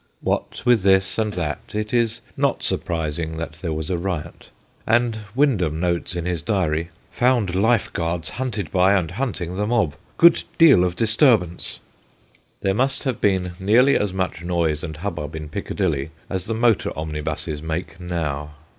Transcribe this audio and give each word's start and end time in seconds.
What 0.21 0.63
with 0.65 0.81
this 0.81 1.19
and 1.19 1.33
that, 1.33 1.59
it 1.75 1.93
is 1.93 2.21
not 2.35 2.63
surprising 2.63 3.37
that 3.37 3.59
there 3.61 3.71
was 3.71 3.91
a 3.91 3.99
riot, 3.99 4.49
and 4.87 5.19
Windham 5.35 5.79
notes 5.79 6.15
in 6.15 6.25
his 6.25 6.41
Diary:' 6.41 6.89
Found 7.21 7.53
Life 7.53 7.93
Guards 7.93 8.29
hunted 8.41 8.71
by 8.71 8.93
and 8.93 9.11
hunting 9.11 9.57
the 9.57 9.67
mob; 9.67 9.93
good 10.17 10.41
deal 10.57 10.83
of 10.83 10.95
disturbance/ 10.95 11.81
There 12.61 12.73
must 12.73 13.03
have 13.03 13.21
been 13.21 13.51
nearly 13.59 13.95
as 13.95 14.11
much 14.11 14.43
noise 14.43 14.83
and 14.83 14.97
hubbub 14.97 15.35
in 15.35 15.49
Piccadilly 15.49 16.09
as 16.31 16.45
the 16.45 16.55
motor 16.55 16.91
omnibuses 16.97 17.61
make 17.61 17.99
now. 17.99 18.55